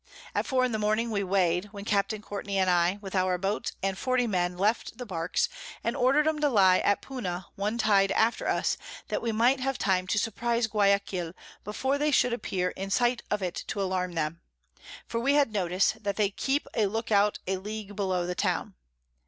[0.33, 2.19] At 4 in the Morning we weigh'd, when Capt.
[2.23, 5.47] Courtney and I, with our Boats and 40 Men, left the Barks,
[5.83, 8.77] and order'd 'em to lie at Puna one Tide after us,
[9.09, 11.33] that we might have time to surprize Guiaquil
[11.63, 14.41] before they should appear in sight of it to alarm them;
[15.05, 18.73] for we had notice, that they keep a Look out a League below the Town.